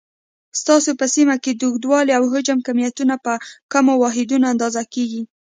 [0.59, 3.33] ستاسو په سیمه کې د اوږدوالي، او حجم کمیتونه په
[3.73, 5.21] کومو واحداتو اندازه کېږي؟